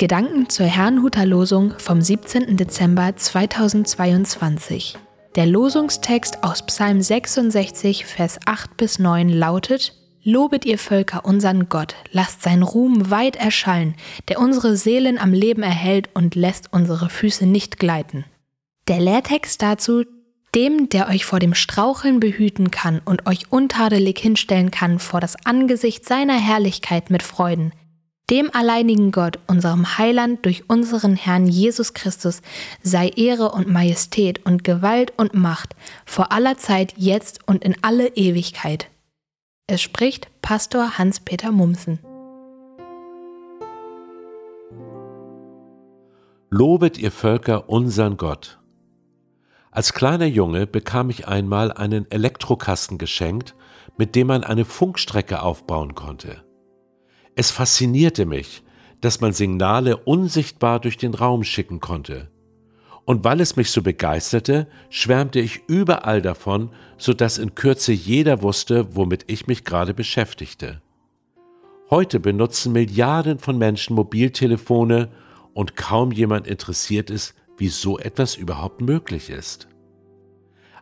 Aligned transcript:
Gedanken 0.00 0.48
zur 0.48 0.64
Herrnhuter 0.64 1.26
Losung 1.26 1.74
vom 1.76 2.00
17. 2.00 2.56
Dezember 2.56 3.14
2022. 3.14 4.96
Der 5.36 5.44
Losungstext 5.44 6.42
aus 6.42 6.64
Psalm 6.64 7.02
66, 7.02 8.06
Vers 8.06 8.38
8 8.46 8.78
bis 8.78 8.98
9 8.98 9.28
lautet: 9.28 9.92
Lobet 10.24 10.64
ihr 10.64 10.78
Völker 10.78 11.26
unseren 11.26 11.68
Gott, 11.68 11.96
lasst 12.12 12.40
sein 12.40 12.62
Ruhm 12.62 13.10
weit 13.10 13.36
erschallen, 13.36 13.94
der 14.28 14.40
unsere 14.40 14.74
Seelen 14.74 15.18
am 15.18 15.34
Leben 15.34 15.62
erhält 15.62 16.08
und 16.14 16.34
lässt 16.34 16.72
unsere 16.72 17.10
Füße 17.10 17.44
nicht 17.44 17.78
gleiten. 17.78 18.24
Der 18.88 19.00
Lehrtext 19.00 19.60
dazu 19.60 20.04
dem, 20.54 20.88
der 20.88 21.10
euch 21.10 21.26
vor 21.26 21.40
dem 21.40 21.52
Straucheln 21.52 22.20
behüten 22.20 22.70
kann 22.70 23.02
und 23.04 23.26
euch 23.26 23.52
untadelig 23.52 24.18
hinstellen 24.18 24.70
kann 24.70 24.98
vor 24.98 25.20
das 25.20 25.36
Angesicht 25.44 26.08
seiner 26.08 26.40
Herrlichkeit 26.40 27.10
mit 27.10 27.22
Freuden, 27.22 27.74
dem 28.30 28.54
alleinigen 28.54 29.10
Gott, 29.10 29.38
unserem 29.48 29.98
Heiland 29.98 30.44
durch 30.46 30.68
unseren 30.68 31.16
Herrn 31.16 31.46
Jesus 31.46 31.94
Christus, 31.94 32.42
sei 32.82 33.08
Ehre 33.08 33.50
und 33.50 33.68
Majestät 33.68 34.46
und 34.46 34.62
Gewalt 34.62 35.12
und 35.16 35.34
Macht 35.34 35.74
vor 36.06 36.30
aller 36.32 36.56
Zeit, 36.56 36.94
jetzt 36.96 37.40
und 37.46 37.64
in 37.64 37.76
alle 37.82 38.08
Ewigkeit. 38.08 38.88
Es 39.66 39.82
spricht 39.82 40.28
Pastor 40.42 40.98
Hans-Peter 40.98 41.50
Mumsen. 41.50 41.98
Lobet 46.50 46.98
ihr 46.98 47.12
Völker 47.12 47.68
unsern 47.68 48.16
Gott. 48.16 48.58
Als 49.70 49.92
kleiner 49.92 50.26
Junge 50.26 50.66
bekam 50.66 51.10
ich 51.10 51.28
einmal 51.28 51.70
einen 51.70 52.10
Elektrokasten 52.10 52.98
geschenkt, 52.98 53.54
mit 53.96 54.16
dem 54.16 54.26
man 54.26 54.42
eine 54.42 54.64
Funkstrecke 54.64 55.42
aufbauen 55.42 55.94
konnte. 55.94 56.42
Es 57.34 57.50
faszinierte 57.50 58.26
mich, 58.26 58.62
dass 59.00 59.20
man 59.20 59.32
Signale 59.32 59.96
unsichtbar 59.96 60.80
durch 60.80 60.96
den 60.96 61.14
Raum 61.14 61.44
schicken 61.44 61.80
konnte. 61.80 62.30
Und 63.04 63.24
weil 63.24 63.40
es 63.40 63.56
mich 63.56 63.70
so 63.70 63.82
begeisterte, 63.82 64.68
schwärmte 64.88 65.40
ich 65.40 65.62
überall 65.66 66.22
davon, 66.22 66.70
so 66.98 67.12
dass 67.12 67.38
in 67.38 67.54
Kürze 67.54 67.92
jeder 67.92 68.42
wusste, 68.42 68.94
womit 68.94 69.24
ich 69.26 69.46
mich 69.46 69.64
gerade 69.64 69.94
beschäftigte. 69.94 70.82
Heute 71.88 72.20
benutzen 72.20 72.72
Milliarden 72.72 73.38
von 73.38 73.58
Menschen 73.58 73.96
Mobiltelefone 73.96 75.08
und 75.54 75.76
kaum 75.76 76.12
jemand 76.12 76.46
interessiert 76.46 77.10
ist, 77.10 77.34
wie 77.56 77.68
so 77.68 77.98
etwas 77.98 78.36
überhaupt 78.36 78.80
möglich 78.80 79.28
ist. 79.28 79.66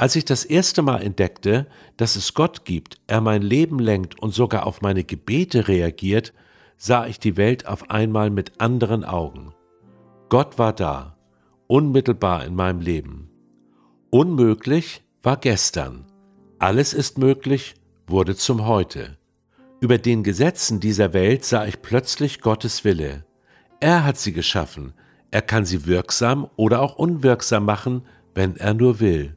Als 0.00 0.16
ich 0.16 0.24
das 0.24 0.46
erste 0.46 0.80
Mal 0.80 1.02
entdeckte, 1.02 1.66
dass 1.98 2.16
es 2.16 2.32
Gott 2.32 2.64
gibt, 2.64 2.98
er 3.06 3.20
mein 3.20 3.42
Leben 3.42 3.78
lenkt 3.78 4.18
und 4.18 4.32
sogar 4.32 4.64
auf 4.64 4.80
meine 4.80 5.04
Gebete 5.04 5.68
reagiert, 5.68 6.32
sah 6.78 7.06
ich 7.06 7.20
die 7.20 7.36
Welt 7.36 7.66
auf 7.66 7.90
einmal 7.90 8.30
mit 8.30 8.62
anderen 8.62 9.04
Augen. 9.04 9.52
Gott 10.30 10.58
war 10.58 10.72
da, 10.72 11.18
unmittelbar 11.66 12.46
in 12.46 12.54
meinem 12.54 12.80
Leben. 12.80 13.28
Unmöglich 14.08 15.04
war 15.22 15.36
gestern. 15.36 16.06
Alles 16.58 16.94
ist 16.94 17.18
möglich 17.18 17.74
wurde 18.06 18.34
zum 18.36 18.66
Heute. 18.66 19.18
Über 19.80 19.98
den 19.98 20.22
Gesetzen 20.22 20.80
dieser 20.80 21.12
Welt 21.12 21.44
sah 21.44 21.66
ich 21.66 21.82
plötzlich 21.82 22.40
Gottes 22.40 22.86
Wille. 22.86 23.26
Er 23.80 24.06
hat 24.06 24.16
sie 24.16 24.32
geschaffen, 24.32 24.94
er 25.30 25.42
kann 25.42 25.66
sie 25.66 25.84
wirksam 25.84 26.48
oder 26.56 26.80
auch 26.80 26.96
unwirksam 26.96 27.66
machen, 27.66 28.06
wenn 28.34 28.56
er 28.56 28.72
nur 28.72 28.98
will. 28.98 29.36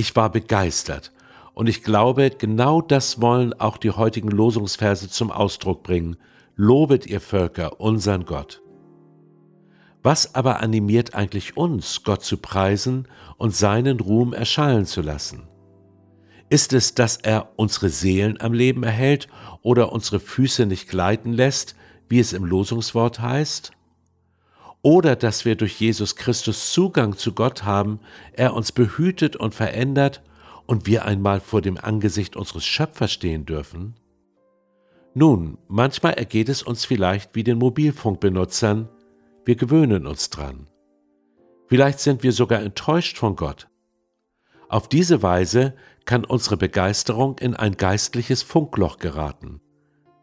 Ich 0.00 0.16
war 0.16 0.32
begeistert 0.32 1.12
und 1.52 1.68
ich 1.68 1.82
glaube, 1.82 2.30
genau 2.30 2.80
das 2.80 3.20
wollen 3.20 3.52
auch 3.52 3.76
die 3.76 3.90
heutigen 3.90 4.30
Losungsverse 4.30 5.10
zum 5.10 5.30
Ausdruck 5.30 5.82
bringen. 5.82 6.16
Lobet 6.56 7.06
ihr 7.06 7.20
Völker 7.20 7.82
unseren 7.82 8.24
Gott. 8.24 8.62
Was 10.02 10.34
aber 10.34 10.60
animiert 10.60 11.12
eigentlich 11.14 11.58
uns, 11.58 12.02
Gott 12.02 12.24
zu 12.24 12.38
preisen 12.38 13.08
und 13.36 13.54
seinen 13.54 14.00
Ruhm 14.00 14.32
erschallen 14.32 14.86
zu 14.86 15.02
lassen? 15.02 15.46
Ist 16.48 16.72
es, 16.72 16.94
dass 16.94 17.18
er 17.18 17.50
unsere 17.56 17.90
Seelen 17.90 18.40
am 18.40 18.54
Leben 18.54 18.84
erhält 18.84 19.28
oder 19.60 19.92
unsere 19.92 20.18
Füße 20.18 20.64
nicht 20.64 20.88
gleiten 20.88 21.34
lässt, 21.34 21.76
wie 22.08 22.20
es 22.20 22.32
im 22.32 22.46
Losungswort 22.46 23.20
heißt? 23.20 23.72
Oder 24.82 25.16
dass 25.16 25.44
wir 25.44 25.56
durch 25.56 25.78
Jesus 25.80 26.16
Christus 26.16 26.72
Zugang 26.72 27.16
zu 27.16 27.32
Gott 27.32 27.64
haben, 27.64 28.00
er 28.32 28.54
uns 28.54 28.72
behütet 28.72 29.36
und 29.36 29.54
verändert 29.54 30.22
und 30.66 30.86
wir 30.86 31.04
einmal 31.04 31.40
vor 31.40 31.60
dem 31.60 31.76
Angesicht 31.76 32.36
unseres 32.36 32.64
Schöpfers 32.64 33.12
stehen 33.12 33.44
dürfen? 33.44 33.94
Nun, 35.12 35.58
manchmal 35.68 36.14
ergeht 36.14 36.48
es 36.48 36.62
uns 36.62 36.84
vielleicht 36.84 37.34
wie 37.34 37.44
den 37.44 37.58
Mobilfunkbenutzern, 37.58 38.88
wir 39.44 39.56
gewöhnen 39.56 40.06
uns 40.06 40.30
dran. 40.30 40.68
Vielleicht 41.66 42.00
sind 42.00 42.22
wir 42.22 42.32
sogar 42.32 42.62
enttäuscht 42.62 43.18
von 43.18 43.36
Gott. 43.36 43.68
Auf 44.68 44.88
diese 44.88 45.22
Weise 45.22 45.74
kann 46.04 46.24
unsere 46.24 46.56
Begeisterung 46.56 47.38
in 47.38 47.54
ein 47.54 47.76
geistliches 47.76 48.42
Funkloch 48.42 48.98
geraten. 48.98 49.60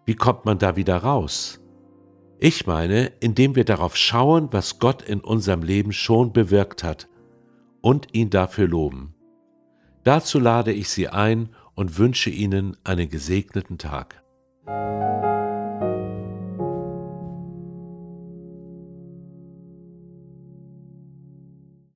Wie 0.06 0.16
kommt 0.16 0.46
man 0.46 0.58
da 0.58 0.78
wieder 0.78 0.98
raus? 0.98 1.60
Ich 2.40 2.68
meine, 2.68 3.12
indem 3.20 3.56
wir 3.56 3.66
darauf 3.66 3.96
schauen, 3.96 4.50
was 4.52 4.78
Gott 4.78 5.02
in 5.02 5.22
unserem 5.22 5.64
Leben 5.64 5.92
schon 5.92 6.34
bewirkt 6.34 6.84
hat 6.84 7.08
und 7.82 8.14
ihn 8.14 8.30
dafür 8.30 8.68
loben. 8.68 9.16
Dazu 10.04 10.40
lade 10.40 10.72
ich 10.72 10.90
Sie 10.90 11.08
ein 11.08 11.50
und 11.74 11.98
wünsche 11.98 12.30
Ihnen 12.30 12.78
einen 12.84 13.10
gesegneten 13.10 13.80
Tag. 13.80 14.24